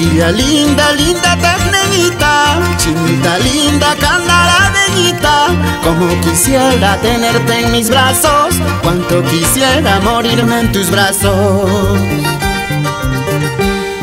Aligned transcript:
Linda, 0.00 0.92
linda 0.92 1.36
ternenita, 1.36 2.58
chinita 2.78 3.38
linda, 3.38 3.94
candaradeñita, 3.96 5.48
como 5.84 6.08
quisiera 6.22 6.96
tenerte 7.02 7.60
en 7.60 7.70
mis 7.72 7.90
brazos, 7.90 8.54
cuánto 8.82 9.22
quisiera 9.24 10.00
morirme 10.00 10.60
en 10.60 10.72
tus 10.72 10.90
brazos. 10.90 12.00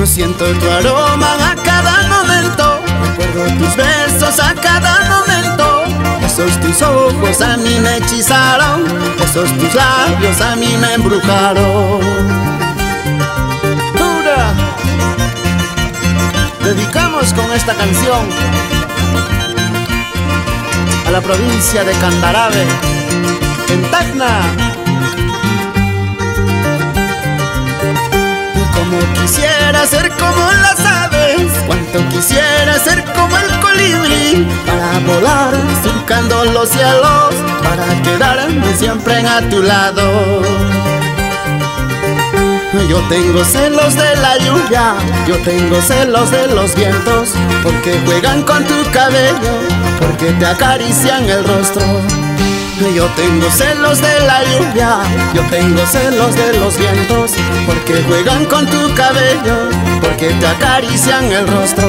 Siento 0.05 0.45
tu 0.45 0.69
aroma 0.69 1.51
a 1.51 1.55
cada 1.55 2.07
momento, 2.07 2.79
recuerdo 3.03 3.57
tus 3.57 3.75
besos 3.75 4.39
a 4.39 4.53
cada 4.53 4.99
momento. 5.09 5.83
Esos 6.23 6.59
tus 6.61 6.79
ojos 6.83 7.41
a 7.41 7.57
mí 7.57 7.75
me 7.81 7.97
hechizaron, 7.97 8.85
esos 9.19 9.49
tus 9.57 9.73
labios 9.73 10.41
a 10.41 10.55
mí 10.55 10.77
me 10.79 10.93
embrujaron. 10.93 12.56
Con 17.17 17.51
esta 17.51 17.73
canción 17.73 18.29
a 21.07 21.11
la 21.11 21.19
provincia 21.19 21.83
de 21.83 21.91
Candarave, 21.93 22.63
en 23.69 23.81
Tacna. 23.89 24.41
Como 28.71 28.99
quisiera 29.19 29.85
ser 29.87 30.11
como 30.11 30.51
las 30.61 30.79
aves, 30.79 31.51
cuanto 31.65 32.07
quisiera 32.09 32.77
ser 32.79 33.03
como 33.15 33.35
el 33.35 33.59
colibrí, 33.61 34.47
para 34.67 34.99
volar 34.99 35.53
surcando 35.83 36.45
los 36.45 36.69
cielos, 36.69 37.33
para 37.63 38.01
quedarme 38.03 38.75
siempre 38.75 39.15
a 39.27 39.41
tu 39.49 39.63
lado. 39.63 40.76
Yo 42.97 43.03
tengo 43.09 43.45
celos 43.45 43.93
de 43.93 44.15
la 44.15 44.37
lluvia, 44.39 44.95
yo 45.27 45.37
tengo 45.43 45.79
celos 45.83 46.31
de 46.31 46.47
los 46.47 46.73
vientos, 46.73 47.29
porque 47.61 48.01
juegan 48.03 48.41
con 48.41 48.65
tu 48.65 48.73
cabello, 48.91 49.59
porque 49.99 50.31
te 50.31 50.45
acarician 50.47 51.29
el 51.29 51.45
rostro. 51.45 51.83
Yo 52.95 53.05
tengo 53.15 53.51
celos 53.51 54.01
de 54.01 54.19
la 54.21 54.43
lluvia, 54.45 54.97
yo 55.35 55.43
tengo 55.43 55.85
celos 55.85 56.35
de 56.35 56.53
los 56.57 56.75
vientos, 56.75 57.33
porque 57.67 58.03
juegan 58.07 58.45
con 58.45 58.65
tu 58.65 58.91
cabello, 58.95 59.69
porque 60.01 60.29
te 60.29 60.47
acarician 60.47 61.25
el 61.25 61.47
rostro. 61.47 61.87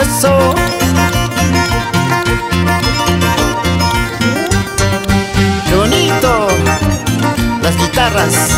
Eso. 0.00 0.67
Guitarras 8.08 8.48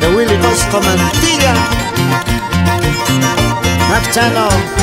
de 0.00 0.08
Willy 0.08 0.36
Bosco 0.36 0.80
Mantilla. 0.80 1.54
Marchano. 3.90 4.77